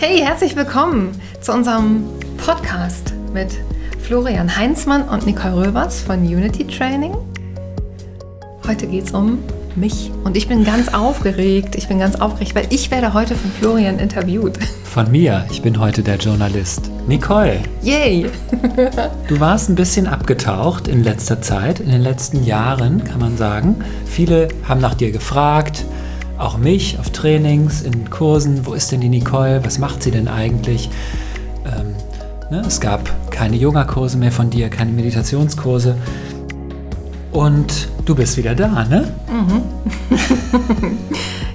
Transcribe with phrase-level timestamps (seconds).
[0.00, 2.04] Hey, herzlich willkommen zu unserem
[2.36, 3.48] Podcast mit
[4.00, 7.14] Florian Heinzmann und Nicole Röbers von Unity Training.
[8.66, 9.38] Heute geht es um
[9.76, 11.76] mich und ich bin ganz aufgeregt.
[11.76, 14.58] Ich bin ganz aufgeregt, weil ich werde heute von Florian interviewt.
[14.82, 15.46] Von mir.
[15.50, 16.90] Ich bin heute der Journalist.
[17.06, 17.60] Nicole.
[17.82, 18.26] Yay!
[19.28, 23.76] Du warst ein bisschen abgetaucht in letzter Zeit, in den letzten Jahren, kann man sagen.
[24.06, 25.84] Viele haben nach dir gefragt,
[26.38, 28.64] auch mich auf Trainings, in Kursen.
[28.64, 29.64] Wo ist denn die Nicole?
[29.64, 30.88] Was macht sie denn eigentlich?
[31.66, 31.94] Ähm,
[32.50, 35.96] ne, es gab keine Yogakurse mehr von dir, keine Meditationskurse.
[37.32, 39.12] Und du bist wieder da, ne?
[39.28, 39.62] Mhm.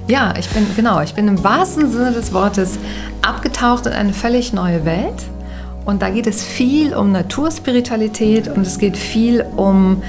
[0.07, 2.77] ja, ich bin, genau, ich bin im wahrsten Sinne des Wortes
[3.21, 5.23] abgetaucht in eine völlig neue Welt.
[5.85, 10.01] Und da geht es viel um Naturspiritualität und es geht viel um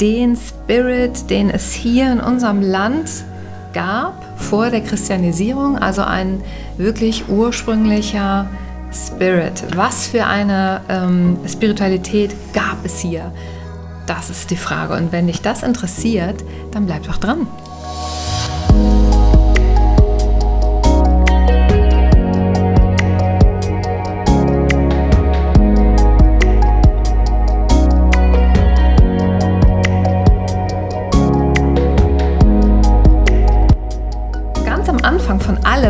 [0.00, 3.08] den Spirit, den es hier in unserem Land
[3.74, 6.42] gab vor der Christianisierung, also ein
[6.78, 8.48] wirklich ursprünglicher
[8.92, 9.64] Spirit.
[9.76, 13.32] Was für eine ähm, Spiritualität gab es hier?
[14.06, 14.94] Das ist die Frage.
[14.94, 17.46] Und wenn dich das interessiert, dann bleib doch dran.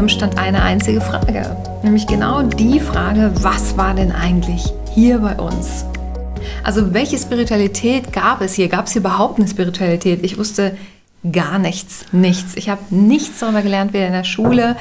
[0.05, 5.37] Allem stand eine einzige Frage, nämlich genau die Frage, was war denn eigentlich hier bei
[5.37, 5.87] uns?
[6.63, 8.69] Also welche Spiritualität gab es hier?
[8.69, 10.23] Gab es hier überhaupt eine Spiritualität?
[10.23, 10.77] Ich wusste
[11.33, 12.55] gar nichts, nichts.
[12.57, 14.77] Ich habe nichts darüber gelernt, weder in der Schule,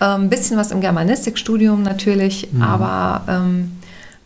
[0.00, 2.62] ein ähm, bisschen was im Germanistikstudium natürlich, mhm.
[2.62, 3.70] aber ähm,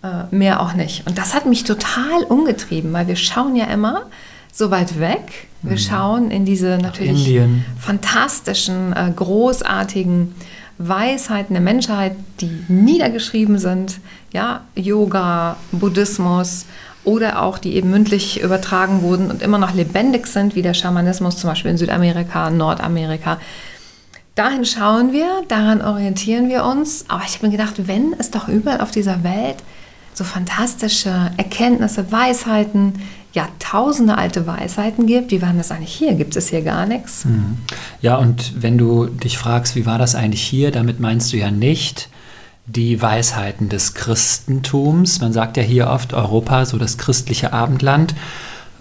[0.03, 1.07] äh, mehr auch nicht.
[1.07, 4.05] Und das hat mich total umgetrieben, weil wir schauen ja immer
[4.53, 5.49] so weit weg.
[5.63, 5.79] Wir mhm.
[5.79, 7.41] schauen in diese natürlich
[7.79, 10.35] fantastischen, äh, großartigen
[10.79, 14.01] Weisheiten der Menschheit, die niedergeschrieben sind.
[14.33, 16.65] Ja, Yoga, Buddhismus,
[17.05, 21.37] oder auch die eben mündlich übertragen wurden und immer noch lebendig sind, wie der Schamanismus
[21.37, 23.39] zum Beispiel in Südamerika, Nordamerika.
[24.35, 27.07] Dahin schauen wir, daran orientieren wir uns.
[27.09, 29.57] Aber ich habe mir gedacht, wenn es doch überall auf dieser Welt
[30.15, 33.01] so fantastische Erkenntnisse, Weisheiten,
[33.33, 36.15] Jahrtausende alte Weisheiten gibt, wie waren das eigentlich hier?
[36.15, 37.25] Gibt es hier gar nichts?
[37.25, 37.59] Mhm.
[38.03, 41.51] Ja, und wenn du dich fragst, wie war das eigentlich hier, damit meinst du ja
[41.51, 42.09] nicht,
[42.67, 45.21] die Weisheiten des Christentums.
[45.21, 48.15] Man sagt ja hier oft Europa, so das christliche Abendland.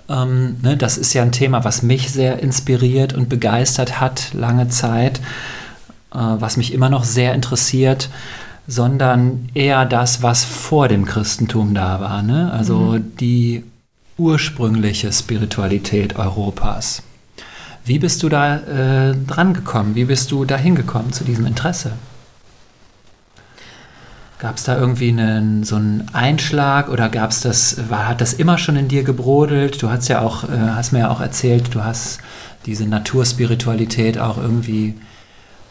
[0.09, 4.69] Ähm, ne, das ist ja ein Thema, was mich sehr inspiriert und begeistert hat, lange
[4.69, 5.19] Zeit,
[6.13, 8.09] äh, was mich immer noch sehr interessiert,
[8.67, 12.21] sondern eher das, was vor dem Christentum da war.
[12.21, 12.51] Ne?
[12.51, 13.17] Also mhm.
[13.19, 13.63] die
[14.19, 17.01] ursprüngliche Spiritualität Europas.
[17.85, 19.95] Wie bist du da äh, dran gekommen?
[19.95, 21.93] Wie bist du da hingekommen zu diesem Interesse?
[24.37, 28.33] Gab es da irgendwie einen, so einen Einschlag oder gab es das, war, hat das
[28.33, 29.81] immer schon in dir gebrodelt?
[29.81, 32.19] Du hast ja auch, äh, hast mir ja auch erzählt, du hast
[32.65, 34.95] diese Naturspiritualität auch irgendwie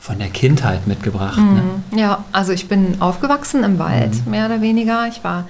[0.00, 1.38] von der Kindheit mitgebracht.
[1.38, 1.62] Ne?
[1.92, 1.98] Mhm.
[1.98, 4.30] Ja, also ich bin aufgewachsen im Wald, mhm.
[4.30, 5.06] mehr oder weniger.
[5.06, 5.47] Ich war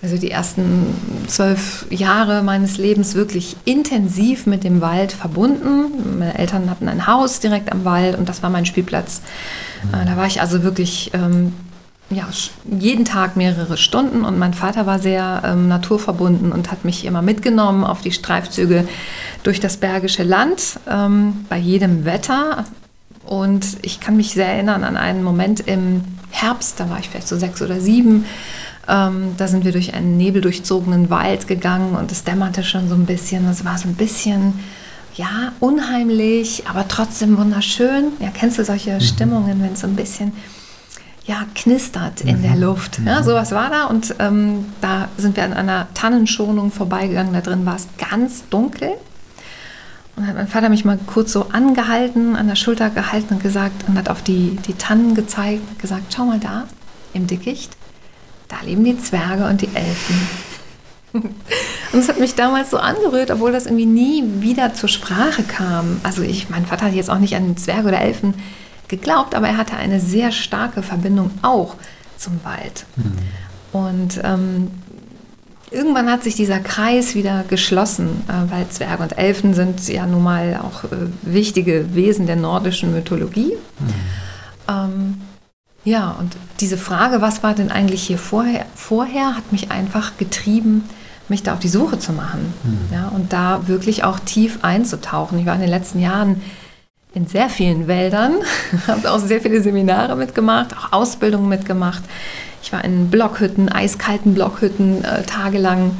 [0.00, 0.94] also die ersten
[1.26, 6.18] zwölf Jahre meines Lebens wirklich intensiv mit dem Wald verbunden.
[6.18, 9.22] Meine Eltern hatten ein Haus direkt am Wald und das war mein Spielplatz.
[9.84, 10.06] Mhm.
[10.06, 11.52] Da war ich also wirklich ähm,
[12.10, 12.26] ja,
[12.64, 17.20] jeden Tag mehrere Stunden und mein Vater war sehr ähm, naturverbunden und hat mich immer
[17.20, 18.86] mitgenommen auf die Streifzüge
[19.42, 22.64] durch das Bergische Land ähm, bei jedem Wetter.
[23.26, 27.28] Und ich kann mich sehr erinnern an einen Moment im Herbst, da war ich vielleicht
[27.28, 28.24] so sechs oder sieben.
[28.88, 33.04] Ähm, da sind wir durch einen nebeldurchzogenen Wald gegangen und es dämmerte schon so ein
[33.04, 33.46] bisschen.
[33.48, 34.54] Es war so ein bisschen,
[35.14, 38.12] ja, unheimlich, aber trotzdem wunderschön.
[38.18, 39.00] Ja, kennst du solche mhm.
[39.00, 40.32] Stimmungen, wenn es so ein bisschen
[41.26, 42.42] ja, knistert in mhm.
[42.42, 42.98] der Luft.
[43.04, 43.24] Ja, mhm.
[43.24, 47.34] sowas war da und ähm, da sind wir an einer Tannenschonung vorbeigegangen.
[47.34, 48.92] Da drin war es ganz dunkel.
[50.16, 53.42] Und dann hat mein Vater mich mal kurz so angehalten, an der Schulter gehalten und
[53.42, 56.64] gesagt und hat auf die, die Tannen gezeigt und gesagt, schau mal da,
[57.12, 57.76] im Dickicht,
[58.48, 60.28] da leben die Zwerge und die Elfen.
[61.12, 66.00] Und es hat mich damals so angerührt, obwohl das irgendwie nie wieder zur Sprache kam.
[66.02, 68.34] Also ich, mein Vater hat jetzt auch nicht an Zwerge oder Elfen
[68.88, 71.76] geglaubt, aber er hatte eine sehr starke Verbindung auch
[72.16, 72.84] zum Wald.
[72.96, 73.12] Mhm.
[73.72, 74.70] Und ähm,
[75.70, 80.22] irgendwann hat sich dieser Kreis wieder geschlossen, äh, weil Zwerge und Elfen sind ja nun
[80.22, 80.88] mal auch äh,
[81.22, 83.52] wichtige Wesen der nordischen Mythologie.
[83.78, 83.94] Mhm.
[84.68, 85.20] Ähm,
[85.88, 90.84] ja, und diese Frage, was war denn eigentlich hier vorher, vorher hat mich einfach getrieben,
[91.28, 92.52] mich da auf die Suche zu machen.
[92.62, 92.94] Mhm.
[92.94, 95.38] Ja, und da wirklich auch tief einzutauchen.
[95.38, 96.42] Ich war in den letzten Jahren
[97.14, 98.34] in sehr vielen Wäldern,
[98.86, 102.02] habe auch sehr viele Seminare mitgemacht, auch Ausbildungen mitgemacht.
[102.62, 105.92] Ich war in Blockhütten, eiskalten Blockhütten äh, tagelang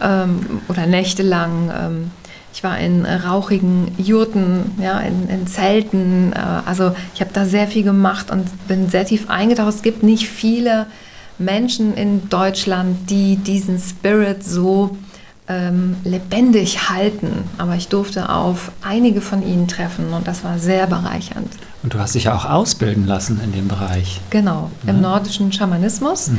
[0.00, 1.72] ähm, oder nächtelang.
[1.76, 2.10] Ähm,
[2.52, 6.32] ich war in äh, rauchigen Jurten, ja, in, in Zelten.
[6.32, 9.74] Äh, also ich habe da sehr viel gemacht und bin sehr tief eingetaucht.
[9.74, 10.86] Es gibt nicht viele
[11.38, 14.96] Menschen in Deutschland, die diesen Spirit so
[15.48, 17.44] ähm, lebendig halten.
[17.58, 21.48] Aber ich durfte auf einige von ihnen treffen und das war sehr bereichernd.
[21.82, 24.20] Und du hast dich ja auch ausbilden lassen in dem Bereich.
[24.30, 24.90] Genau, ja.
[24.90, 26.38] im nordischen Schamanismus mhm.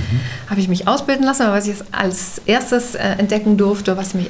[0.49, 4.29] habe ich mich ausbilden lassen, aber was ich als erstes äh, entdecken durfte, was, mich,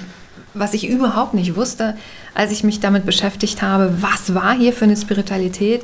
[0.54, 1.96] was ich überhaupt nicht wusste,
[2.34, 5.84] als ich mich damit beschäftigt habe, was war hier für eine Spiritualität,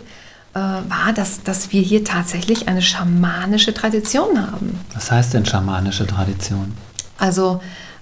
[0.53, 4.79] äh, war, dass, dass wir hier tatsächlich eine schamanische Tradition haben.
[4.93, 6.73] Was heißt denn schamanische Tradition?
[7.17, 7.61] Also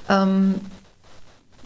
[0.10, 0.56] ähm,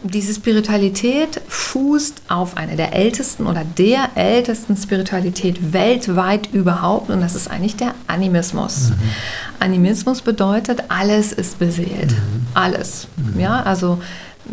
[0.03, 7.35] diese Spiritualität fußt auf einer der ältesten oder der ältesten Spiritualität weltweit überhaupt und das
[7.35, 8.89] ist eigentlich der Animismus.
[8.89, 8.95] Mhm.
[9.59, 12.11] Animismus bedeutet, alles ist beseelt.
[12.11, 12.47] Mhm.
[12.55, 13.07] Alles.
[13.17, 13.39] Mhm.
[13.39, 14.01] Ja, also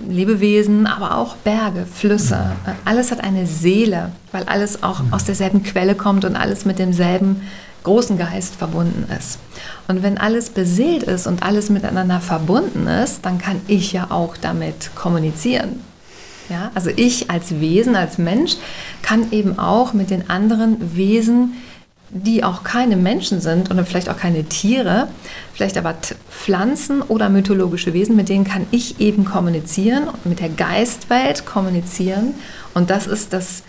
[0.09, 2.53] Lebewesen, aber auch Berge, Flüsse.
[2.85, 7.43] Alles hat eine Seele, weil alles auch aus derselben Quelle kommt und alles mit demselben
[7.85, 9.39] großen Geist verbunden ist.
[9.87, 14.37] Und wenn alles beseelt ist und alles miteinander verbunden ist, dann kann ich ja auch
[14.37, 15.81] damit kommunizieren.
[16.51, 18.57] Ja, also ich als Wesen, als Mensch
[19.03, 21.55] kann eben auch mit den anderen Wesen,
[22.11, 25.09] die auch keine Menschen sind oder vielleicht auch keine Tiere,
[25.53, 25.95] vielleicht aber
[26.31, 32.35] Pflanzen oder mythologische Wesen, mit denen kann ich eben kommunizieren und mit der Geistwelt kommunizieren.
[32.75, 33.63] Und das ist das,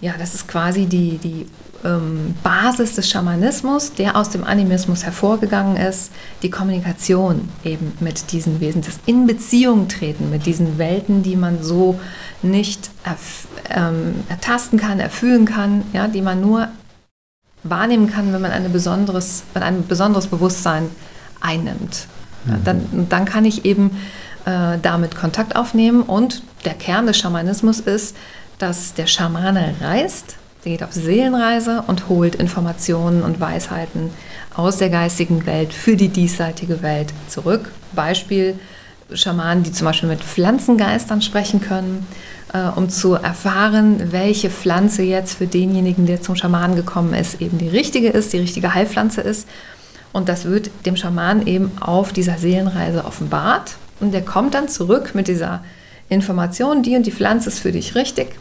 [0.00, 1.46] ja, das ist quasi die, die
[1.84, 6.12] ähm, Basis des Schamanismus, der aus dem Animismus hervorgegangen ist,
[6.42, 11.62] die Kommunikation eben mit diesen Wesen, das in Beziehung treten mit diesen Welten, die man
[11.62, 12.00] so
[12.42, 12.90] nicht
[13.70, 16.68] ähm, ertasten kann, erfüllen kann, ja, die man nur
[17.70, 20.90] wahrnehmen kann, wenn man eine besonderes, wenn ein besonderes Bewusstsein
[21.40, 22.06] einnimmt.
[22.44, 22.64] Mhm.
[22.64, 23.90] dann, dann kann ich eben
[24.44, 28.16] äh, damit Kontakt aufnehmen und der Kern des Schamanismus ist,
[28.58, 34.10] dass der Schamane reist, der geht auf Seelenreise und holt Informationen und Weisheiten
[34.54, 37.70] aus der geistigen Welt für die diesseitige Welt zurück.
[37.92, 38.58] Beispiel
[39.12, 42.06] Schamanen, die zum Beispiel mit Pflanzengeistern sprechen können,
[42.76, 47.68] um zu erfahren, welche Pflanze jetzt für denjenigen, der zum Schamanen gekommen ist, eben die
[47.68, 49.48] richtige ist, die richtige Heilpflanze ist.
[50.12, 53.76] Und das wird dem Schamanen eben auf dieser Seelenreise offenbart.
[54.00, 55.62] Und der kommt dann zurück mit dieser
[56.08, 58.38] Information, die und die Pflanze ist für dich richtig.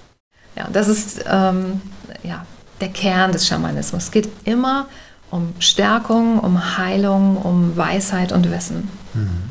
[0.56, 1.82] Ja, das ist ähm,
[2.24, 2.46] ja,
[2.82, 4.06] der Kern des Schamanismus.
[4.06, 4.88] Es geht immer
[5.32, 8.90] um Stärkung, um Heilung, um Weisheit und Wissen.
[9.14, 9.50] Mhm.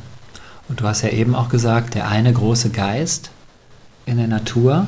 [0.69, 3.31] Und du hast ja eben auch gesagt, der eine große Geist
[4.06, 4.87] in der Natur.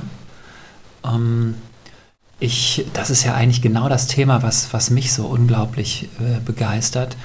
[1.04, 1.54] Ähm,
[2.38, 7.16] ich, das ist ja eigentlich genau das Thema, was, was mich so unglaublich äh, begeistert.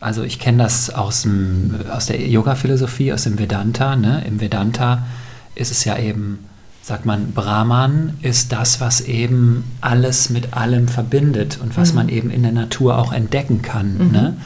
[0.00, 3.96] Also ich kenne das aus, dem, aus der Yoga-Philosophie, aus dem Vedanta.
[3.96, 4.24] Ne?
[4.26, 5.06] Im Vedanta
[5.54, 6.48] ist es ja eben
[6.88, 11.96] sagt man, Brahman ist das, was eben alles mit allem verbindet und was mhm.
[11.96, 13.98] man eben in der Natur auch entdecken kann.
[13.98, 14.10] Mhm.
[14.10, 14.36] Ne?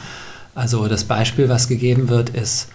[0.53, 2.67] Also das Beispiel, was gegeben wird, ist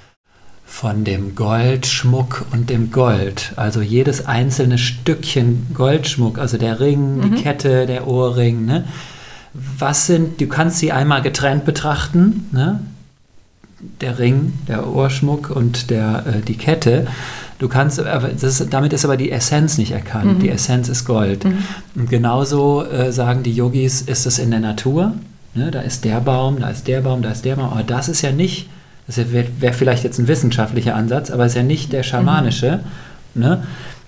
[0.79, 3.53] von dem Goldschmuck und dem Gold.
[3.57, 7.35] Also jedes einzelne Stückchen Goldschmuck, also der Ring, mhm.
[7.35, 8.65] die Kette, der Ohrring.
[8.65, 8.85] Ne?
[9.77, 12.79] Was sind, du kannst sie einmal getrennt betrachten, ne?
[14.01, 17.09] der Ring, der Ohrschmuck und der, äh, die Kette.
[17.59, 20.35] Du kannst, aber das, damit ist aber die Essenz nicht erkannt.
[20.35, 20.39] Mhm.
[20.39, 21.45] Die Essenz ist Gold.
[21.45, 21.59] Mhm.
[21.97, 25.15] Und genauso äh, sagen die Yogis, ist es in der Natur.
[25.55, 25.73] Ne?
[25.73, 27.71] Da ist der Baum, da ist der Baum, da ist der Baum.
[27.71, 28.69] Aber das ist ja nicht,
[29.09, 32.81] das wäre wär vielleicht jetzt ein wissenschaftlicher Ansatz, aber es ist ja nicht der schamanische.
[33.35, 33.43] Mhm.
[33.43, 33.63] Ne?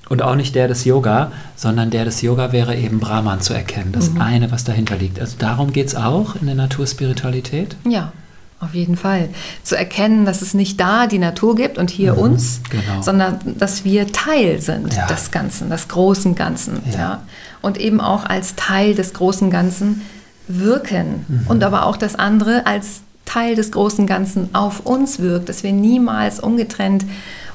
[0.08, 3.92] Und auch nicht der des Yoga, sondern der des Yoga wäre eben Brahman zu erkennen.
[3.92, 4.20] Das mhm.
[4.20, 5.20] eine, was dahinter liegt.
[5.20, 7.76] Also darum geht es auch in der Naturspiritualität?
[7.88, 8.12] Ja,
[8.58, 9.30] auf jeden Fall.
[9.62, 13.00] Zu erkennen, dass es nicht da die Natur gibt und hier mhm, uns, genau.
[13.00, 15.06] sondern dass wir Teil sind ja.
[15.06, 16.82] des Ganzen, des großen Ganzen.
[16.92, 16.98] Ja.
[16.98, 17.22] ja.
[17.62, 20.02] Und eben auch als Teil des großen Ganzen
[20.48, 21.24] wirken.
[21.28, 21.46] Mhm.
[21.46, 25.72] Und aber auch das andere als Teil des großen Ganzen auf uns wirkt, dass wir
[25.72, 27.04] niemals ungetrennt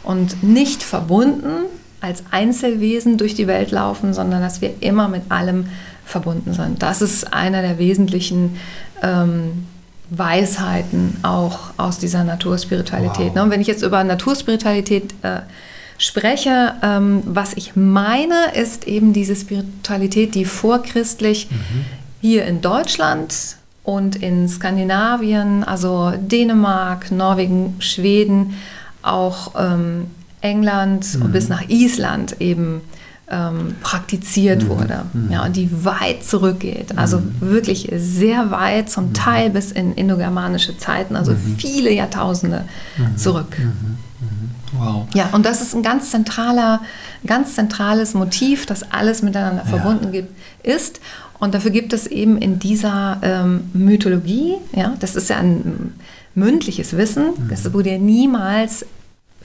[0.03, 1.65] und nicht verbunden
[1.99, 5.67] als Einzelwesen durch die Welt laufen, sondern dass wir immer mit allem
[6.05, 6.81] verbunden sind.
[6.81, 8.57] Das ist einer der wesentlichen
[9.01, 9.65] ähm,
[10.11, 13.29] Weisheiten auch aus dieser Naturspiritualität.
[13.29, 13.35] Wow.
[13.35, 13.43] Ne?
[13.43, 15.39] Und wenn ich jetzt über Naturspiritualität äh,
[15.97, 21.85] spreche, ähm, was ich meine, ist eben diese Spiritualität, die vorchristlich mhm.
[22.21, 28.55] hier in Deutschland und in Skandinavien, also Dänemark, Norwegen, Schweden,
[29.03, 30.07] auch ähm,
[30.41, 31.21] England mhm.
[31.21, 32.81] und bis nach Island eben
[33.29, 34.69] ähm, praktiziert mhm.
[34.69, 35.05] wurde.
[35.13, 35.31] Mhm.
[35.31, 36.97] Ja, und die weit zurückgeht.
[36.97, 37.35] Also mhm.
[37.41, 39.13] wirklich sehr weit, zum mhm.
[39.13, 42.65] Teil bis in indogermanische Zeiten, also viele Jahrtausende
[43.15, 43.55] zurück.
[44.77, 45.05] Wow.
[45.13, 46.81] Ja, und das ist ein ganz zentraler,
[47.25, 49.69] ganz zentrales Motiv, das alles miteinander ja.
[49.69, 50.99] verbunden gibt, ist.
[51.39, 55.93] Und dafür gibt es eben in dieser ähm, Mythologie, ja, das ist ja ein
[56.33, 58.85] mündliches Wissen, das wurde ja niemals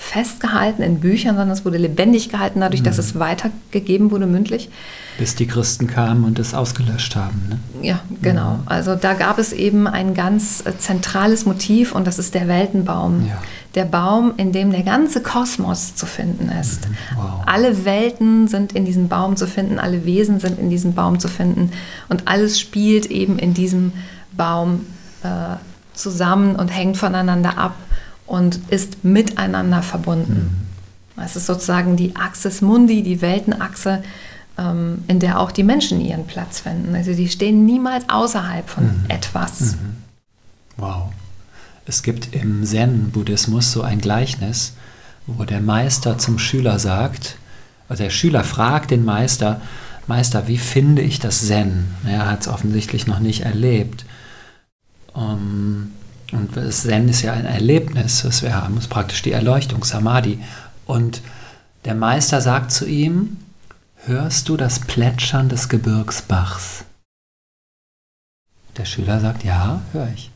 [0.00, 2.86] festgehalten in Büchern, sondern es wurde lebendig gehalten, dadurch, mhm.
[2.86, 4.70] dass es weitergegeben wurde mündlich.
[5.18, 7.42] Bis die Christen kamen und es ausgelöscht haben.
[7.50, 7.58] Ne?
[7.86, 8.54] Ja, genau.
[8.54, 8.62] Mhm.
[8.64, 13.26] Also da gab es eben ein ganz äh, zentrales Motiv und das ist der Weltenbaum.
[13.28, 13.42] Ja.
[13.74, 16.88] Der Baum, in dem der ganze Kosmos zu finden ist.
[16.88, 16.96] Mhm.
[17.16, 17.42] Wow.
[17.46, 21.28] Alle Welten sind in diesem Baum zu finden, alle Wesen sind in diesem Baum zu
[21.28, 21.70] finden
[22.08, 23.92] und alles spielt eben in diesem
[24.32, 24.86] Baum
[25.22, 25.56] äh,
[25.94, 27.74] zusammen und hängt voneinander ab
[28.26, 30.66] und ist miteinander verbunden.
[31.16, 31.22] Mhm.
[31.22, 34.02] Es ist sozusagen die Axis Mundi, die Weltenachse,
[34.58, 36.94] ähm, in der auch die Menschen ihren Platz finden.
[36.94, 39.04] Also die stehen niemals außerhalb von mhm.
[39.08, 39.72] etwas.
[39.72, 39.96] Mhm.
[40.76, 41.12] Wow.
[41.90, 44.74] Es gibt im Zen-Buddhismus so ein Gleichnis,
[45.26, 47.34] wo der Meister zum Schüler sagt,
[47.88, 49.60] also der Schüler fragt den Meister,
[50.06, 51.92] Meister, wie finde ich das Zen?
[52.06, 54.04] Er hat es offensichtlich noch nicht erlebt.
[55.16, 55.90] Ähm,
[56.30, 60.38] und das Zen ist ja ein Erlebnis, was wir haben, ist praktisch die Erleuchtung, Samadhi.
[60.86, 61.22] Und
[61.86, 63.36] der Meister sagt zu ihm,
[64.04, 66.84] hörst du das Plätschern des Gebirgsbachs?
[68.76, 70.30] Der Schüler sagt, ja, höre ich.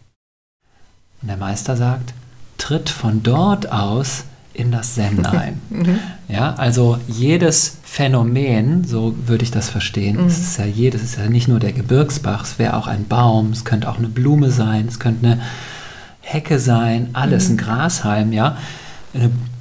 [1.24, 2.12] Und der Meister sagt,
[2.58, 5.58] tritt von dort aus in das Zen ein.
[5.70, 6.00] Mhm.
[6.28, 10.26] Ja, also jedes Phänomen, so würde ich das verstehen, mhm.
[10.26, 13.08] es ist ja jedes, es ist ja nicht nur der Gebirgsbach, es wäre auch ein
[13.08, 15.40] Baum, es könnte auch eine Blume sein, es könnte eine
[16.20, 17.54] Hecke sein, alles mhm.
[17.54, 18.58] ein Grashalm, ja,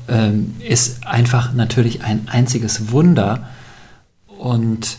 [0.10, 3.48] ähm, ist einfach natürlich ein einziges Wunder
[4.28, 4.98] und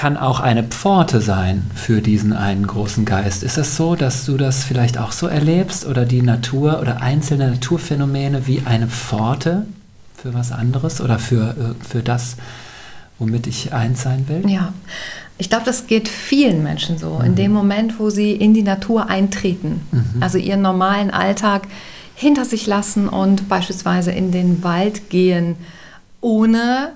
[0.00, 3.42] kann auch eine Pforte sein für diesen einen großen Geist.
[3.42, 7.50] Ist es so, dass du das vielleicht auch so erlebst oder die Natur oder einzelne
[7.50, 9.66] Naturphänomene wie eine Pforte
[10.16, 12.38] für was anderes oder für, äh, für das,
[13.18, 14.48] womit ich eins sein will?
[14.48, 14.72] Ja,
[15.36, 17.18] ich glaube, das geht vielen Menschen so.
[17.18, 17.24] Mhm.
[17.26, 20.22] In dem Moment, wo sie in die Natur eintreten, mhm.
[20.22, 21.68] also ihren normalen Alltag
[22.14, 25.56] hinter sich lassen und beispielsweise in den Wald gehen,
[26.22, 26.92] ohne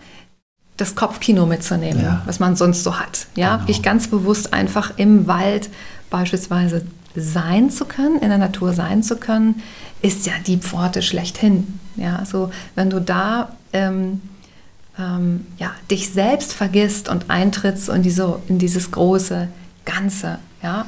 [0.77, 2.23] das Kopfkino mitzunehmen, ja.
[2.27, 3.27] was man sonst so hat.
[3.37, 3.69] Ja, genau.
[3.69, 5.71] ich ganz bewusst einfach im Wald
[6.11, 9.63] beispielsweise sein zu können, in der Natur sein zu können,
[10.03, 11.79] ist ja die Pforte schlechthin.
[11.97, 14.21] Ja, also wenn du da ähm,
[14.99, 19.49] ähm, ja, dich selbst vergisst und eintrittst in, diese, in dieses große
[19.85, 20.87] Ganze, ja,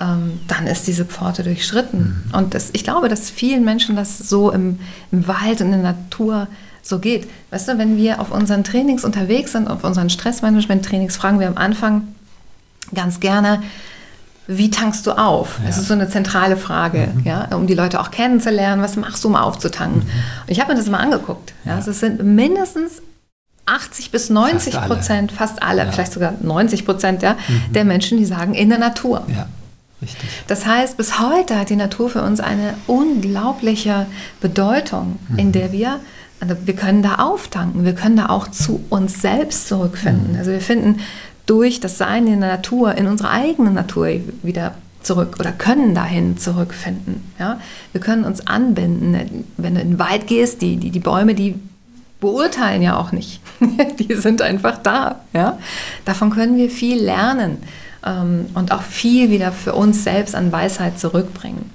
[0.00, 2.24] ähm, dann ist diese Pforte durchschritten.
[2.28, 2.34] Mhm.
[2.38, 4.78] Und das, ich glaube, dass vielen Menschen das so im,
[5.12, 6.48] im Wald und in der Natur
[6.82, 7.28] so geht.
[7.50, 11.56] Weißt du, wenn wir auf unseren Trainings unterwegs sind, auf unseren Stressmanagement-Trainings, fragen wir am
[11.56, 12.08] Anfang
[12.94, 13.62] ganz gerne,
[14.46, 15.58] wie tankst du auf?
[15.60, 15.66] Ja.
[15.66, 17.24] Das ist so eine zentrale Frage, mhm.
[17.24, 18.82] ja, um die Leute auch kennenzulernen.
[18.82, 20.00] Was machst du, um aufzutanken?
[20.00, 20.10] Mhm.
[20.42, 21.52] Und ich habe mir das mal angeguckt.
[21.64, 21.76] Ja.
[21.76, 23.02] Also es sind mindestens
[23.66, 25.92] 80 bis 90 fast Prozent, fast alle, ja.
[25.92, 27.72] vielleicht sogar 90 Prozent ja, mhm.
[27.72, 29.22] der Menschen, die sagen in der Natur.
[29.28, 29.46] Ja,
[30.02, 30.28] richtig.
[30.46, 34.06] Das heißt, bis heute hat die Natur für uns eine unglaubliche
[34.40, 35.38] Bedeutung, mhm.
[35.38, 36.00] in der wir,
[36.40, 40.32] also wir können da auftanken, wir können da auch zu uns selbst zurückfinden.
[40.32, 40.38] Mhm.
[40.38, 41.00] Also wir finden
[41.46, 44.08] durch das Sein in der Natur, in unsere eigene Natur
[44.42, 47.22] wieder zurück oder können dahin zurückfinden.
[47.38, 47.60] Ja?
[47.92, 49.44] Wir können uns anbinden.
[49.56, 51.56] Wenn du in den Wald gehst, die, die, die Bäume, die
[52.20, 53.40] beurteilen ja auch nicht.
[53.98, 55.20] die sind einfach da.
[55.32, 55.58] Ja?
[56.04, 57.58] Davon können wir viel lernen
[58.04, 61.70] ähm, und auch viel wieder für uns selbst an Weisheit zurückbringen.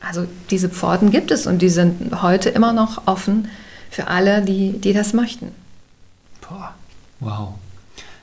[0.00, 3.48] Also diese Pforten gibt es und die sind heute immer noch offen
[3.90, 5.52] für alle, die, die das möchten.
[6.40, 6.74] Boah,
[7.20, 7.54] wow.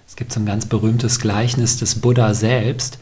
[0.07, 2.99] Es gibt so ein ganz berühmtes Gleichnis des Buddha selbst,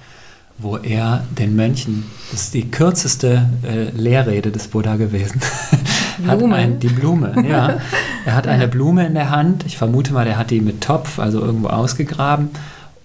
[0.60, 5.42] wo er den Mönchen, das ist die kürzeste äh, Lehrrede des Buddha gewesen,
[6.28, 7.80] hat ein, die Blume, ja.
[8.26, 8.52] Er hat ja.
[8.52, 11.70] eine Blume in der Hand, ich vermute mal, er hat die mit Topf, also irgendwo
[11.70, 12.50] ausgegraben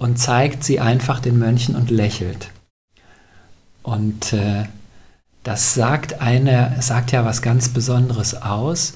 [0.03, 2.51] und zeigt sie einfach den Mönchen und lächelt.
[3.85, 4.65] Und äh,
[5.45, 8.95] das sagt eine, sagt ja was ganz Besonderes aus,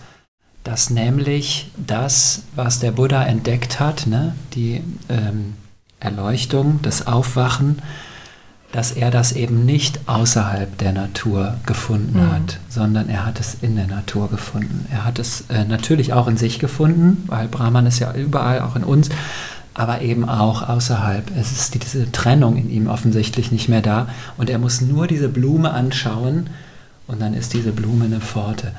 [0.65, 5.55] dass nämlich das, was der Buddha entdeckt hat, ne, die ähm,
[6.01, 7.83] Erleuchtung, das Aufwachen,
[8.73, 12.33] dass er das eben nicht außerhalb der Natur gefunden mhm.
[12.33, 14.87] hat, sondern er hat es in der Natur gefunden.
[14.91, 18.75] Er hat es äh, natürlich auch in sich gefunden, weil Brahman ist ja überall, auch
[18.75, 19.09] in uns,
[19.77, 21.31] aber eben auch außerhalb.
[21.37, 25.29] Es ist diese Trennung in ihm offensichtlich nicht mehr da und er muss nur diese
[25.29, 26.49] Blume anschauen
[27.07, 28.73] und dann ist diese Blume eine Pforte.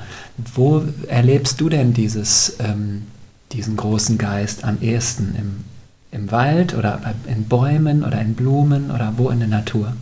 [0.54, 3.06] Wo erlebst du denn dieses, ähm,
[3.52, 5.36] diesen großen Geist am ehesten?
[5.38, 5.64] Im,
[6.10, 9.92] im Wald oder in Bäumen oder in Blumen oder wo in der Natur?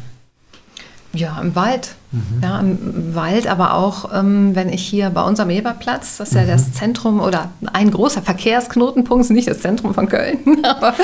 [1.16, 1.94] Ja, im Wald.
[2.12, 2.40] Mhm.
[2.42, 6.42] Ja, im Wald, aber auch, ähm, wenn ich hier bei unserem Eberplatz, das ist ja
[6.42, 6.48] mhm.
[6.48, 10.94] das Zentrum oder ein großer Verkehrsknotenpunkt, nicht das Zentrum von Köln, aber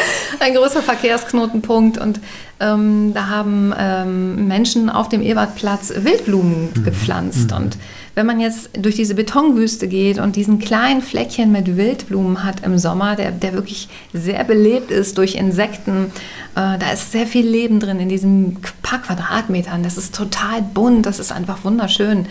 [0.40, 1.98] ein großer Verkehrsknotenpunkt.
[1.98, 2.20] Und
[2.60, 6.84] ähm, da haben ähm, Menschen auf dem Ebertplatz Wildblumen mhm.
[6.84, 7.50] gepflanzt.
[7.50, 7.56] Mhm.
[7.56, 7.78] Und
[8.14, 12.76] wenn man jetzt durch diese Betonwüste geht und diesen kleinen Fleckchen mit Wildblumen hat im
[12.78, 16.12] Sommer, der, der wirklich sehr belebt ist durch Insekten,
[16.54, 19.82] äh, da ist sehr viel Leben drin in diesen paar Quadratmetern.
[19.82, 22.26] Das ist total bunt, das ist einfach wunderschön.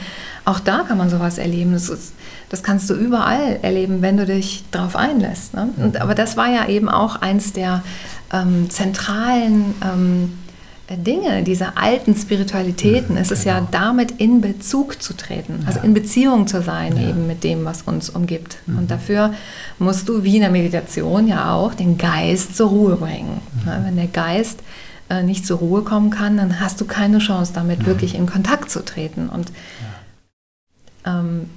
[0.45, 1.73] Auch da kann man sowas erleben.
[1.73, 2.13] Das, ist,
[2.50, 5.55] das kannst du überall erleben, wenn du dich darauf einlässt.
[5.55, 5.69] Ne?
[5.77, 7.83] Und, aber das war ja eben auch eins der
[8.31, 10.38] ähm, zentralen ähm,
[10.98, 13.69] Dinge, diese alten Spiritualitäten, es ist ja genau.
[13.71, 17.10] damit in Bezug zu treten, also in Beziehung zu sein ja.
[17.10, 18.57] eben mit dem, was uns umgibt.
[18.65, 18.77] Mhm.
[18.79, 19.33] Und dafür
[19.79, 23.41] musst du wie in der Meditation ja auch den Geist zur Ruhe bringen.
[23.63, 23.86] Mhm.
[23.86, 24.60] Wenn der Geist
[25.10, 27.86] äh, nicht zur Ruhe kommen kann, dann hast du keine Chance, damit mhm.
[27.86, 29.51] wirklich in Kontakt zu treten und,
[31.05, 31.19] ja.
[31.19, 31.50] Ähm,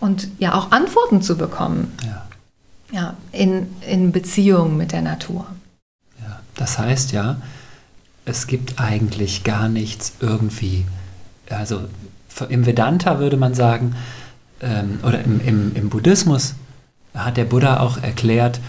[0.00, 1.92] und ja auch Antworten zu bekommen.
[2.04, 2.26] Ja.
[2.92, 5.46] Ja, in, in Beziehung mit der Natur.
[6.20, 7.36] Ja, das heißt ja,
[8.30, 10.86] es gibt eigentlich gar nichts irgendwie.
[11.50, 11.82] Also
[12.48, 13.96] im Vedanta würde man sagen,
[14.62, 16.54] ähm, oder im, im, im Buddhismus
[17.14, 18.60] hat der Buddha auch erklärt,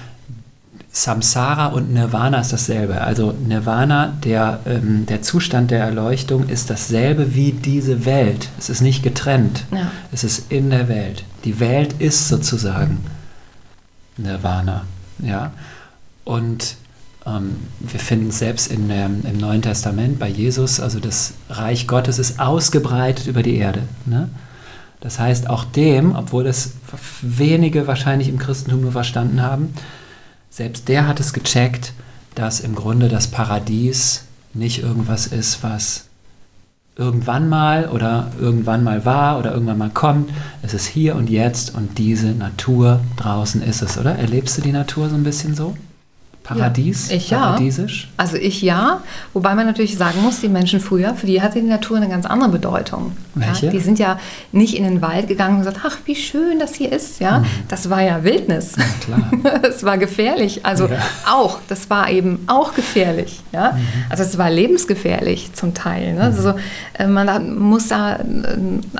[0.94, 3.00] Samsara und Nirvana ist dasselbe.
[3.00, 8.50] Also Nirvana, der, ähm, der Zustand der Erleuchtung, ist dasselbe wie diese Welt.
[8.60, 9.63] Es ist nicht getrennt.
[9.72, 9.89] Ja.
[10.12, 11.24] Es ist in der Welt.
[11.46, 13.06] Die Welt ist sozusagen
[14.18, 14.86] Nirvana.
[15.20, 15.53] Ja?
[16.25, 16.75] Und
[17.24, 22.40] wir finden selbst in, ähm, im Neuen Testament bei Jesus, also das Reich Gottes ist
[22.40, 23.84] ausgebreitet über die Erde.
[24.06, 24.30] Ne?
[25.01, 26.74] Das heißt, auch dem, obwohl das
[27.22, 29.74] wenige wahrscheinlich im Christentum nur verstanden haben,
[30.50, 31.94] selbst der hat es gecheckt,
[32.34, 36.06] dass im Grunde das Paradies nicht irgendwas ist, was
[36.95, 40.32] irgendwann mal oder irgendwann mal war oder irgendwann mal kommt.
[40.62, 44.15] Es ist hier und jetzt und diese Natur draußen ist es, oder?
[44.15, 45.76] Erlebst du die Natur so ein bisschen so?
[46.43, 47.10] Paradies?
[47.10, 47.58] Ja, ich ja.
[48.17, 49.01] Also ich ja,
[49.34, 52.25] wobei man natürlich sagen muss, die Menschen früher, für die hatte die Natur eine ganz
[52.25, 53.12] andere Bedeutung.
[53.36, 53.67] Welche?
[53.67, 54.19] Ja, die sind ja
[54.51, 57.19] nicht in den Wald gegangen und gesagt, ach, wie schön das hier ist.
[57.19, 57.45] Ja, mhm.
[57.67, 58.73] Das war ja Wildnis.
[58.75, 59.60] Ja, klar.
[59.62, 60.65] das war gefährlich.
[60.65, 60.97] Also ja.
[61.32, 63.41] auch, das war eben auch gefährlich.
[63.51, 63.73] Ja?
[63.73, 63.80] Mhm.
[64.10, 66.13] Also es war lebensgefährlich zum Teil.
[66.13, 66.13] Ne?
[66.13, 66.21] Mhm.
[66.21, 66.54] Also
[66.93, 68.21] äh, man muss da äh,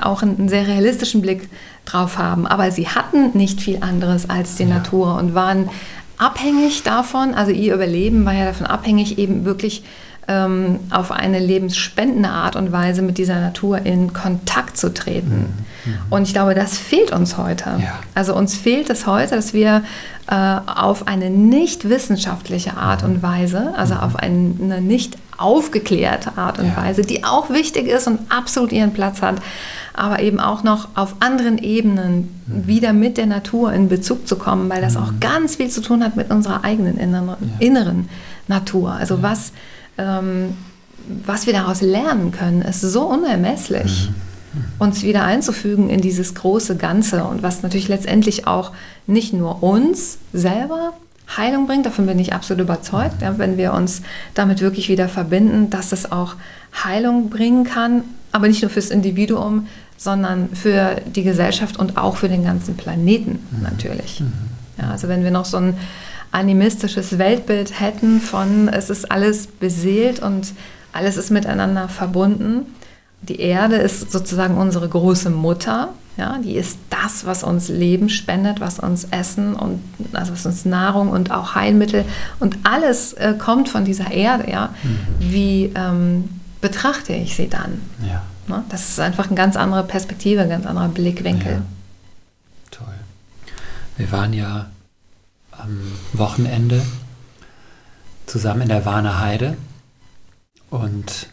[0.00, 1.48] auch einen sehr realistischen Blick
[1.84, 2.46] drauf haben.
[2.46, 5.68] Aber sie hatten nicht viel anderes als die Natur und waren
[6.22, 9.82] abhängig davon, also ihr Überleben war ja davon abhängig, eben wirklich
[10.28, 15.54] ähm, auf eine lebensspendende Art und Weise mit dieser Natur in Kontakt zu treten.
[15.84, 15.92] Mhm.
[15.92, 15.98] mhm.
[16.10, 17.70] Und ich glaube, das fehlt uns heute.
[17.80, 17.98] Ja.
[18.14, 19.82] Also uns fehlt es heute, dass wir
[20.28, 20.34] äh,
[20.66, 23.10] auf eine nicht wissenschaftliche Art mhm.
[23.10, 24.00] und Weise, also mhm.
[24.00, 26.76] auf eine nicht aufgeklärte Art und ja.
[26.76, 29.36] Weise, die auch wichtig ist und absolut ihren Platz hat,
[29.94, 32.66] aber eben auch noch auf anderen Ebenen mhm.
[32.68, 35.02] wieder mit der Natur in Bezug zu kommen, weil das mhm.
[35.02, 37.36] auch ganz viel zu tun hat mit unserer eigenen inneren, ja.
[37.58, 38.08] inneren
[38.46, 38.92] Natur.
[38.92, 39.22] Also ja.
[39.22, 39.52] was,
[39.98, 40.56] ähm,
[41.24, 44.10] was wir daraus lernen können, ist so unermesslich.
[44.10, 44.64] Mhm.
[44.78, 48.72] Uns wieder einzufügen in dieses große Ganze und was natürlich letztendlich auch
[49.06, 50.92] nicht nur uns selber
[51.36, 54.02] Heilung bringt, davon bin ich absolut überzeugt, ja, wenn wir uns
[54.34, 56.34] damit wirklich wieder verbinden, dass es auch
[56.84, 58.02] Heilung bringen kann,
[58.32, 63.38] aber nicht nur fürs Individuum, sondern für die Gesellschaft und auch für den ganzen Planeten
[63.50, 63.62] mhm.
[63.62, 64.20] natürlich.
[64.20, 64.32] Mhm.
[64.78, 65.74] Ja, also wenn wir noch so ein
[66.32, 70.52] animistisches Weltbild hätten von es ist alles beseelt und
[70.92, 72.66] alles ist miteinander verbunden.
[73.22, 75.90] Die Erde ist sozusagen unsere große Mutter.
[76.16, 79.80] Ja, die ist das, was uns Leben spendet, was uns Essen und
[80.12, 82.04] also was uns Nahrung und auch Heilmittel
[82.38, 84.50] und alles äh, kommt von dieser Erde.
[84.50, 84.98] Ja, mhm.
[85.20, 86.28] wie ähm,
[86.60, 87.80] betrachte ich sie dann?
[88.06, 88.22] Ja.
[88.46, 88.62] Ne?
[88.68, 91.52] Das ist einfach eine ganz andere Perspektive, ein ganz anderer Blickwinkel.
[91.52, 91.62] Ja.
[92.70, 92.94] Toll.
[93.96, 94.66] Wir waren ja
[95.52, 95.80] am
[96.12, 96.82] Wochenende
[98.26, 99.56] zusammen in der Warner Heide
[100.70, 101.28] und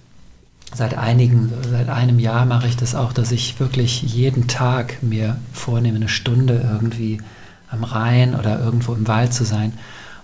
[0.74, 5.37] seit einigen, seit einem Jahr mache ich das auch, dass ich wirklich jeden Tag mir
[5.52, 7.20] vornehme, eine Stunde irgendwie
[7.70, 9.72] am Rhein oder irgendwo im Wald zu sein.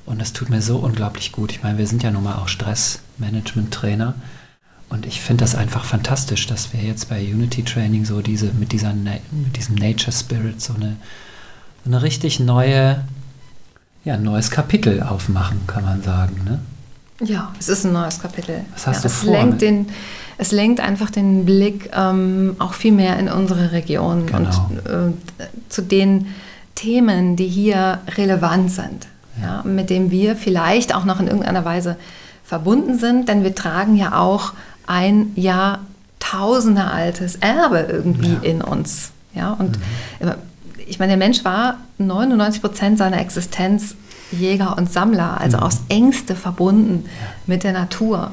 [0.06, 1.50] Und das tut mir so unglaublich gut.
[1.52, 4.14] Ich meine, wir sind ja nun mal auch Stressmanagement-Trainer.
[4.88, 8.72] Und ich finde das einfach fantastisch, dass wir jetzt bei Unity Training so diese, mit,
[8.72, 10.96] dieser, mit diesem Nature Spirit so eine,
[11.84, 13.04] eine richtig neue,
[14.04, 16.42] ja, ein neues Kapitel aufmachen, kann man sagen.
[16.44, 16.61] Ne?
[17.20, 18.61] Ja, es ist ein neues Kapitel.
[18.74, 19.33] Was hast ja, du es vor?
[19.33, 19.88] Lenkt den,
[20.38, 24.68] es lenkt einfach den Blick ähm, auch viel mehr in unsere Region Genau.
[24.70, 25.12] und äh,
[25.68, 26.28] zu den
[26.76, 29.09] Themen, die hier relevant sind,
[29.42, 29.62] ja.
[29.64, 31.96] mit denen wir vielleicht auch noch in irgendeiner Weise
[32.44, 34.52] verbunden sind, denn wir tragen ja auch
[34.87, 38.40] ein Jahrtausende altes Erbe irgendwie Ja.
[38.42, 39.11] in uns.
[39.35, 39.78] Ja, und
[40.87, 43.94] ich meine, der Mensch war 99 Prozent seiner Existenz
[44.32, 47.04] Jäger und Sammler, also aus Ängste verbunden
[47.46, 48.32] mit der Natur.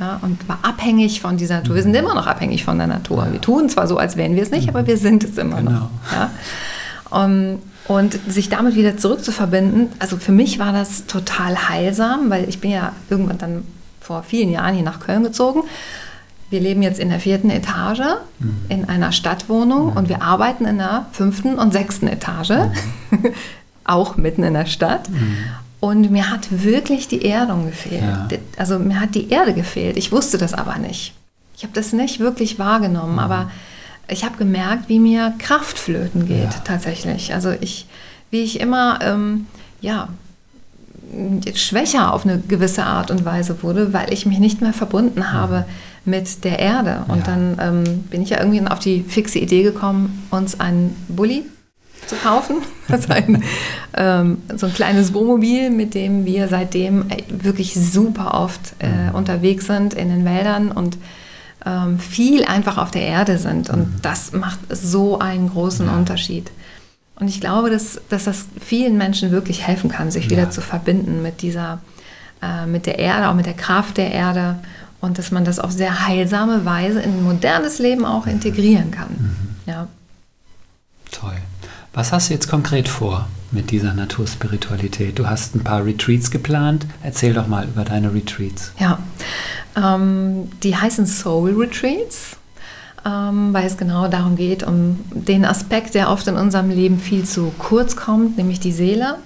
[0.00, 1.76] Ja, und war abhängig von dieser Natur.
[1.76, 3.28] Wir sind immer noch abhängig von der Natur.
[3.30, 5.70] Wir tun zwar so, als wären wir es nicht, aber wir sind es immer Genau.
[5.70, 5.90] noch.
[6.12, 6.30] Ja?
[7.24, 12.60] Um, und sich damit wieder zurückzuverbinden, also für mich war das total heilsam, weil ich
[12.60, 13.64] bin ja irgendwann dann
[14.00, 15.62] vor vielen Jahren hier nach Köln gezogen.
[16.50, 18.00] Wir leben jetzt in der vierten Etage
[18.68, 22.52] in einer Stadtwohnung und wir arbeiten in der fünften und sechsten Etage,
[23.88, 25.08] auch mitten in der Stadt.
[25.80, 28.02] Und mir hat wirklich die Erdung gefehlt.
[28.02, 28.28] Ja.
[28.56, 29.96] Also mir hat die Erde gefehlt.
[29.96, 31.14] Ich wusste das aber nicht.
[31.56, 33.50] Ich habe das nicht wirklich wahrgenommen, aber
[34.08, 36.60] ich habe gemerkt, wie mir Kraft flöten geht Ja.
[36.64, 37.32] tatsächlich.
[37.34, 37.86] Also ich,
[38.30, 39.46] wie ich immer, ähm,
[39.80, 40.08] ja,
[41.54, 45.64] schwächer auf eine gewisse Art und Weise wurde, weil ich mich nicht mehr verbunden habe
[46.04, 47.04] mit der Erde.
[47.08, 47.24] Und Ja.
[47.34, 51.44] dann ähm, bin ich ja irgendwie auf die fixe Idee gekommen, uns einen Bulli
[52.08, 52.56] zu kaufen.
[53.08, 53.42] Ein,
[53.94, 59.66] ähm, so ein kleines Wohnmobil, mit dem wir seitdem äh, wirklich super oft äh, unterwegs
[59.66, 60.96] sind in den Wäldern und
[61.66, 63.68] ähm, viel einfach auf der Erde sind.
[63.70, 65.96] Und das macht so einen großen Ja.
[65.96, 66.50] Unterschied.
[67.20, 70.50] Und ich glaube, dass, dass das vielen Menschen wirklich helfen kann, sich wieder Ja.
[70.50, 71.80] zu verbinden mit dieser,
[72.42, 74.60] äh, mit der Erde, auch mit der Kraft der Erde
[75.00, 79.36] und dass man das auf sehr heilsame Weise in ein modernes Leben auch integrieren kann.
[79.66, 79.88] Ja.
[81.10, 81.36] Toll.
[81.92, 85.18] Was hast du jetzt konkret vor mit dieser Naturspiritualität?
[85.18, 86.86] Du hast ein paar Retreats geplant.
[87.02, 88.72] Erzähl doch mal über deine Retreats.
[88.78, 88.98] Ja,
[89.76, 92.36] ähm, die heißen Soul Retreats,
[93.06, 97.24] ähm, weil es genau darum geht, um den Aspekt, der oft in unserem Leben viel
[97.24, 99.16] zu kurz kommt, nämlich die Seele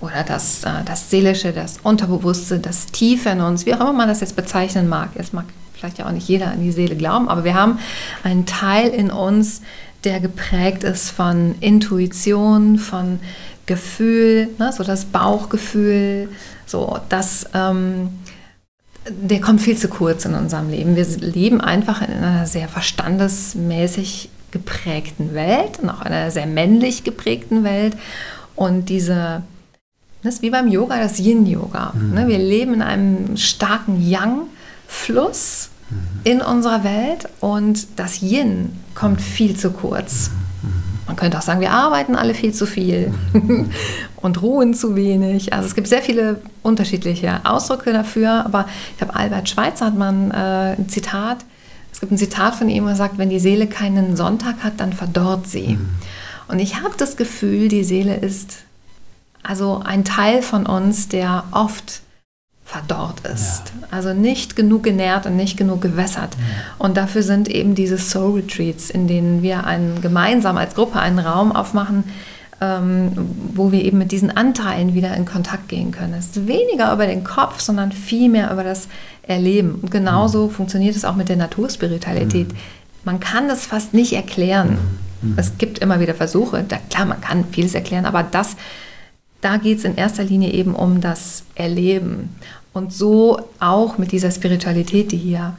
[0.00, 4.08] oder das, äh, das Seelische, das Unterbewusste, das Tiefe in uns, wie auch immer man
[4.08, 5.10] das jetzt bezeichnen mag.
[5.16, 7.78] Es mag vielleicht ja auch nicht jeder an die Seele glauben, aber wir haben
[8.24, 9.60] einen Teil in uns,
[10.06, 13.18] der geprägt ist von Intuition, von
[13.66, 16.28] Gefühl, ne, so das Bauchgefühl,
[16.64, 18.10] so das, ähm,
[19.08, 20.94] der kommt viel zu kurz in unserem Leben.
[20.94, 27.64] Wir leben einfach in einer sehr verstandesmäßig geprägten Welt und auch einer sehr männlich geprägten
[27.64, 27.96] Welt.
[28.54, 29.42] Und diese,
[30.22, 31.94] das ist wie beim Yoga, das Yin-Yoga.
[31.94, 35.70] Ne, wir leben in einem starken Yang-Fluss
[36.22, 40.30] in unserer Welt und das Yin kommt viel zu kurz.
[41.06, 43.14] Man könnte auch sagen, wir arbeiten alle viel zu viel
[44.16, 45.52] und ruhen zu wenig.
[45.52, 50.32] Also es gibt sehr viele unterschiedliche Ausdrücke dafür, aber ich glaube, Albert Schweitzer hat man
[50.32, 51.38] äh, ein Zitat,
[51.92, 54.80] es gibt ein Zitat von ihm, wo er sagt, wenn die Seele keinen Sonntag hat,
[54.80, 55.78] dann verdorrt sie.
[56.48, 58.64] Und ich habe das Gefühl, die Seele ist
[59.42, 62.02] also ein Teil von uns, der oft
[62.66, 63.72] verdorrt ist.
[63.92, 66.36] Also nicht genug genährt und nicht genug gewässert.
[66.78, 71.20] Und dafür sind eben diese Soul Retreats, in denen wir einen, gemeinsam als Gruppe einen
[71.20, 72.04] Raum aufmachen,
[72.60, 73.12] ähm,
[73.54, 76.14] wo wir eben mit diesen Anteilen wieder in Kontakt gehen können.
[76.14, 78.88] Es ist weniger über den Kopf, sondern viel mehr über das
[79.22, 79.76] Erleben.
[79.80, 82.48] Und genauso funktioniert es auch mit der Naturspiritualität.
[83.04, 84.78] Man kann das fast nicht erklären.
[85.36, 86.64] Es gibt immer wieder Versuche.
[86.66, 88.56] Da, klar, man kann vieles erklären, aber das
[89.46, 92.30] da geht es in erster Linie eben um das Erleben.
[92.76, 95.56] Und so auch mit dieser Spiritualität, die hier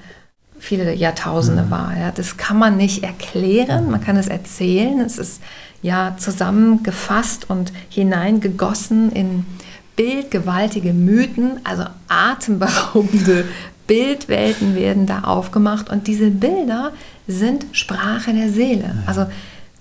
[0.60, 1.72] viele Jahrtausende mhm.
[1.72, 1.98] war.
[1.98, 2.12] Ja.
[2.12, 5.00] Das kann man nicht erklären, man kann es erzählen.
[5.00, 5.42] Es ist
[5.82, 9.48] ja zusammengefasst und hineingegossen in
[9.96, 13.46] bildgewaltige Mythen, also atemberaubende
[13.88, 16.92] Bildwelten werden da aufgemacht und diese Bilder
[17.28, 18.96] sind Sprache der Seele.
[19.08, 19.26] Also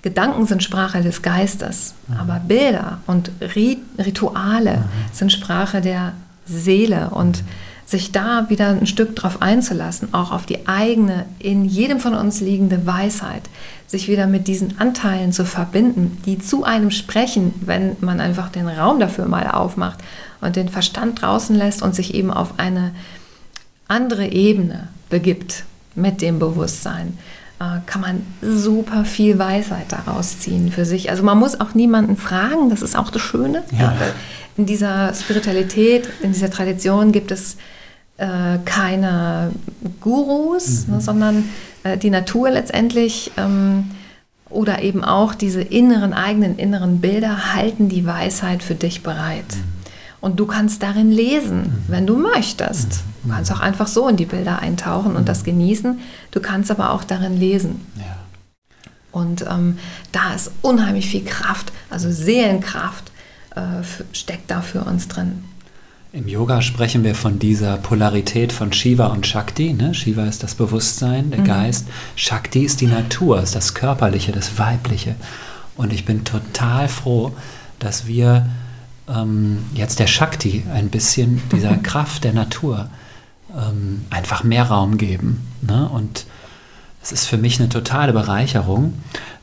[0.00, 3.30] Gedanken sind Sprache des Geistes, aber Bilder und
[3.98, 6.14] Rituale sind Sprache der
[6.46, 7.42] Seele und
[7.86, 12.40] sich da wieder ein Stück drauf einzulassen, auch auf die eigene, in jedem von uns
[12.40, 13.42] liegende Weisheit,
[13.86, 18.66] sich wieder mit diesen Anteilen zu verbinden, die zu einem sprechen, wenn man einfach den
[18.66, 20.00] Raum dafür mal aufmacht
[20.40, 22.90] und den Verstand draußen lässt und sich eben auf eine
[23.86, 27.16] andere Ebene begibt mit dem Bewusstsein,
[27.58, 31.10] kann man super viel Weisheit daraus ziehen für sich.
[31.10, 33.62] Also man muss auch niemanden fragen, das ist auch das Schöne.
[33.78, 33.94] Ja.
[34.56, 37.56] In dieser Spiritualität, in dieser Tradition gibt es
[38.18, 39.52] äh, keine
[40.00, 40.94] Gurus, mhm.
[40.94, 41.48] ne, sondern
[41.84, 43.90] äh, die Natur letztendlich ähm,
[44.48, 49.44] oder eben auch diese inneren, eigenen inneren Bilder halten die Weisheit für dich bereit.
[49.54, 49.76] Mhm.
[50.20, 51.84] Und du kannst darin lesen, mhm.
[51.88, 53.02] wenn du möchtest.
[53.26, 56.00] Du kannst auch einfach so in die Bilder eintauchen und das genießen.
[56.30, 57.84] Du kannst aber auch darin lesen.
[57.96, 58.16] Ja.
[59.12, 59.78] Und ähm,
[60.12, 63.10] da ist unheimlich viel Kraft, also Seelenkraft
[63.54, 65.42] äh, steckt da für uns drin.
[66.12, 69.72] Im Yoga sprechen wir von dieser Polarität von Shiva und Shakti.
[69.72, 69.92] Ne?
[69.92, 71.44] Shiva ist das Bewusstsein, der mhm.
[71.44, 71.86] Geist.
[72.14, 75.14] Shakti ist die Natur, ist das Körperliche, das Weibliche.
[75.76, 77.32] Und ich bin total froh,
[77.78, 78.46] dass wir
[79.08, 82.88] ähm, jetzt der Shakti ein bisschen, dieser Kraft der Natur,
[83.56, 85.46] ähm, einfach mehr Raum geben.
[85.62, 85.88] Ne?
[85.88, 86.26] Und
[87.02, 88.94] es ist für mich eine totale Bereicherung.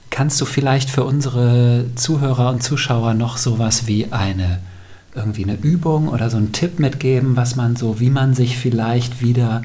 [0.10, 4.60] Kannst du vielleicht für unsere Zuhörer und Zuschauer noch sowas wie eine
[5.16, 9.22] irgendwie eine Übung oder so einen Tipp mitgeben, was man so, wie man sich vielleicht
[9.22, 9.62] wieder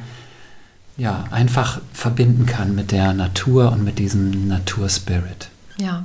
[0.96, 5.48] ja, einfach verbinden kann mit der Natur und mit diesem Naturspirit.
[5.78, 6.04] Ja,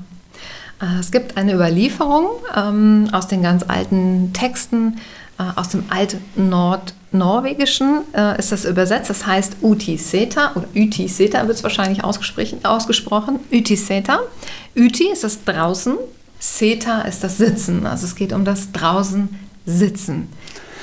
[0.81, 4.97] äh, es gibt eine Überlieferung ähm, aus den ganz alten Texten,
[5.55, 9.09] aus dem Alt-Nordnorwegischen äh, ist das übersetzt.
[9.09, 13.39] Das heißt Uti Seta oder Uti Seta wird es wahrscheinlich ausgesprochen.
[13.51, 14.19] Uti Seta.
[14.75, 15.95] Uti ist das draußen,
[16.39, 17.87] Seta ist das Sitzen.
[17.87, 19.29] Also es geht um das draußen
[19.65, 20.29] Sitzen.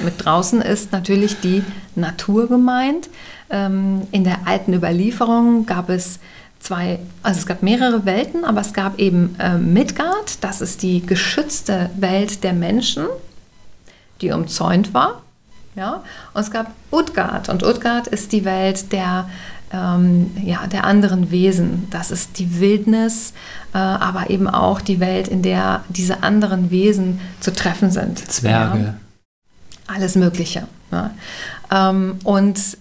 [0.00, 1.62] Mit draußen ist natürlich die
[1.94, 3.08] Natur gemeint.
[3.50, 6.18] Ähm, in der alten Überlieferung gab es
[6.60, 11.04] zwei, also es gab mehrere Welten, aber es gab eben äh, Midgard, das ist die
[11.04, 13.06] geschützte Welt der Menschen,
[14.20, 15.22] die umzäunt war.
[15.76, 16.02] Ja?
[16.34, 19.28] Und es gab Utgard und Utgard ist die Welt der
[19.72, 21.86] ähm, ja, der anderen Wesen.
[21.90, 23.32] Das ist die Wildnis,
[23.72, 28.18] äh, aber eben auch die Welt, in der diese anderen Wesen zu treffen sind.
[28.18, 28.78] Zwerge.
[28.78, 28.94] Ja.
[29.86, 30.66] Alles Mögliche.
[30.90, 31.10] Ja.
[31.70, 32.78] Ähm, und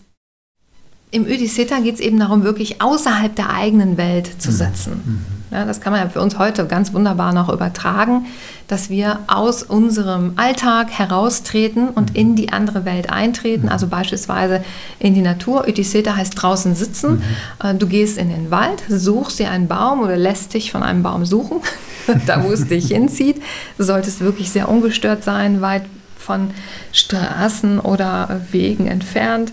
[1.12, 4.56] im Ödiseta geht es eben darum, wirklich außerhalb der eigenen Welt zu mhm.
[4.56, 5.02] setzen.
[5.06, 5.39] Mhm.
[5.52, 8.28] Ja, das kann man ja für uns heute ganz wunderbar noch übertragen,
[8.68, 12.16] dass wir aus unserem Alltag heraustreten und mhm.
[12.16, 13.72] in die andere Welt eintreten, mhm.
[13.72, 14.64] also beispielsweise
[15.00, 15.68] in die Natur.
[15.68, 17.16] Ödiseta heißt draußen sitzen.
[17.62, 17.68] Mhm.
[17.68, 21.02] Äh, du gehst in den Wald, suchst dir einen Baum oder lässt dich von einem
[21.02, 21.62] Baum suchen,
[22.28, 23.42] da wo es dich hinzieht.
[23.78, 25.84] Du solltest wirklich sehr ungestört sein, weit
[26.18, 26.52] von
[26.92, 29.52] Straßen oder Wegen entfernt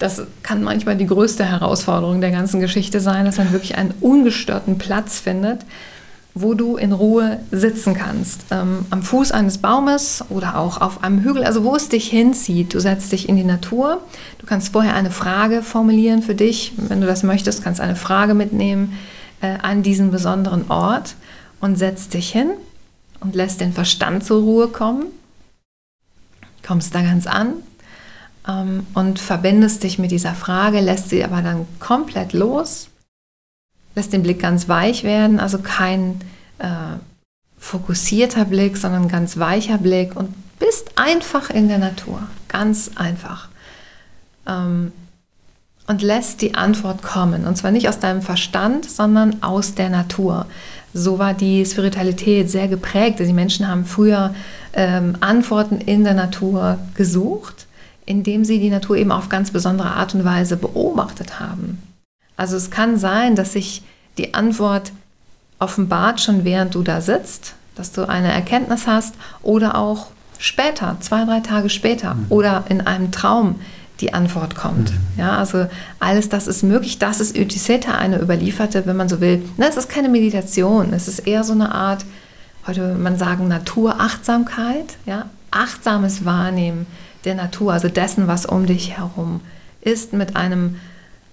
[0.00, 4.78] das kann manchmal die größte Herausforderung der ganzen Geschichte sein, dass man wirklich einen ungestörten
[4.78, 5.60] Platz findet,
[6.32, 8.46] wo du in Ruhe sitzen kannst.
[8.50, 12.72] Ähm, am Fuß eines Baumes oder auch auf einem Hügel, also wo es dich hinzieht.
[12.72, 14.00] Du setzt dich in die Natur.
[14.38, 16.72] Du kannst vorher eine Frage formulieren für dich.
[16.78, 18.94] Wenn du das möchtest, kannst eine Frage mitnehmen
[19.42, 21.14] äh, an diesen besonderen Ort
[21.60, 22.52] und setzt dich hin
[23.20, 25.06] und lässt den Verstand zur Ruhe kommen.
[26.66, 27.52] Kommst da ganz an
[28.46, 32.88] und verbindest dich mit dieser Frage, lässt sie aber dann komplett los,
[33.94, 36.20] lässt den Blick ganz weich werden, also kein
[36.58, 36.96] äh,
[37.58, 43.48] fokussierter Blick, sondern ganz weicher Blick und bist einfach in der Natur, ganz einfach.
[44.46, 44.92] Ähm,
[45.86, 47.46] und lässt die Antwort kommen.
[47.46, 50.46] Und zwar nicht aus deinem Verstand, sondern aus der Natur.
[50.94, 53.18] So war die Spiritualität sehr geprägt.
[53.18, 54.32] Die Menschen haben früher
[54.72, 57.66] ähm, Antworten in der Natur gesucht
[58.06, 61.82] indem sie die Natur eben auf ganz besondere Art und Weise beobachtet haben.
[62.36, 63.82] Also es kann sein, dass sich
[64.18, 64.92] die Antwort
[65.58, 70.08] offenbart schon während du da sitzt, dass du eine Erkenntnis hast oder auch
[70.38, 72.26] später, zwei, drei Tage später mhm.
[72.30, 73.56] oder in einem Traum
[74.00, 74.92] die Antwort kommt.
[74.92, 74.98] Mhm.
[75.18, 75.66] Ja, also
[75.98, 76.98] alles das ist möglich.
[76.98, 79.42] Das ist Utiseta, eine überlieferte, wenn man so will.
[79.58, 82.06] Ne, es ist keine Meditation, es ist eher so eine Art,
[82.66, 86.86] heute würde man sagen, Naturachtsamkeit, ja, achtsames Wahrnehmen
[87.24, 89.40] der Natur, also dessen, was um dich herum
[89.80, 90.76] ist, mit einem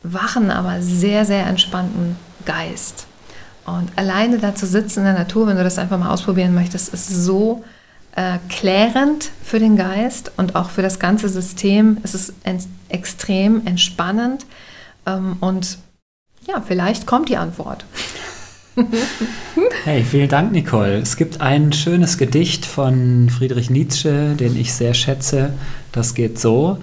[0.04, 3.08] wachen, aber sehr, sehr entspannten Geist.
[3.66, 6.94] Und alleine da zu sitzen in der Natur, wenn du das einfach mal ausprobieren möchtest,
[6.94, 7.66] ist so
[8.16, 11.98] äh, klärend für den Geist und auch für das ganze System.
[12.04, 12.34] Es ist
[12.90, 14.46] extrem entspannend
[15.06, 15.78] ähm, und
[16.48, 17.84] ja, vielleicht kommt die Antwort.
[19.84, 20.98] Hey, vielen Dank, Nicole.
[20.98, 25.54] Es gibt ein schönes Gedicht von Friedrich Nietzsche, den ich sehr schätze.
[25.92, 26.78] Das geht so.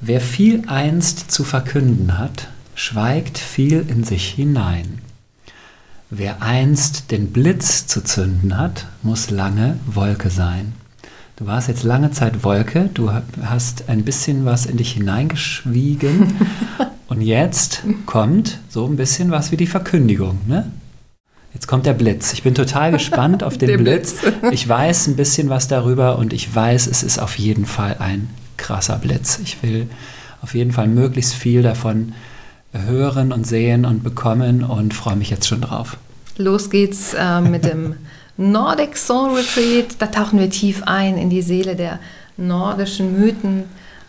[0.00, 5.00] Wer viel einst zu verkünden hat, schweigt viel in sich hinein.
[6.10, 10.72] Wer einst den Blitz zu zünden hat, muss lange Wolke sein.
[11.36, 13.10] Du warst jetzt lange Zeit Wolke, du
[13.42, 16.34] hast ein bisschen was in dich hineingeschwiegen
[17.08, 20.38] und jetzt kommt so ein bisschen was wie die Verkündigung.
[20.46, 20.70] Ne?
[21.54, 22.32] Jetzt kommt der Blitz.
[22.32, 24.14] Ich bin total gespannt auf den Blitz.
[24.20, 24.34] Blitz.
[24.52, 28.28] Ich weiß ein bisschen was darüber und ich weiß, es ist auf jeden Fall ein
[28.56, 29.40] krasser Blitz.
[29.42, 29.88] Ich will
[30.42, 32.12] auf jeden Fall möglichst viel davon
[32.72, 35.96] hören und sehen und bekommen und freue mich jetzt schon drauf.
[36.36, 37.94] Los geht's äh, mit dem
[38.36, 39.96] Nordic Soul Retreat.
[39.98, 41.98] Da tauchen wir tief ein in die Seele der
[42.36, 43.64] nordischen Mythen,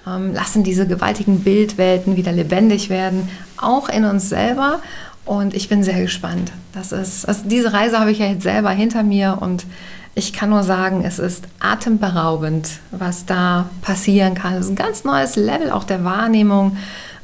[0.06, 4.82] ähm, lassen diese gewaltigen Bildwelten wieder lebendig werden, auch in uns selber.
[5.30, 6.52] Und ich bin sehr gespannt.
[6.74, 9.68] Das ist, also diese Reise habe ich ja jetzt selber hinter mir und
[10.16, 14.56] ich kann nur sagen, es ist atemberaubend, was da passieren kann.
[14.56, 16.78] Es ist ein ganz neues Level auch der Wahrnehmung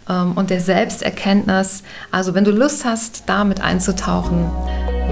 [0.08, 1.82] ähm, und der Selbsterkenntnis.
[2.12, 4.52] Also wenn du Lust hast, da mit einzutauchen,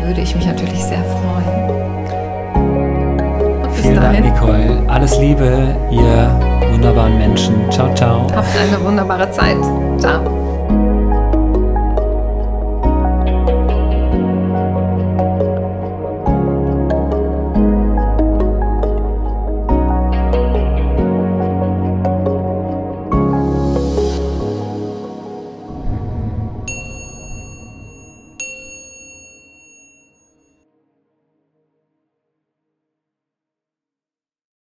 [0.04, 1.74] würde ich mich natürlich sehr freuen.
[3.74, 4.24] Vielen dahin.
[4.24, 4.86] Dank, Nicole.
[4.88, 7.56] Alles Liebe, ihr wunderbaren Menschen.
[7.72, 8.32] Ciao, ciao.
[8.36, 9.58] Habt eine wunderbare Zeit.
[9.98, 10.43] Ciao.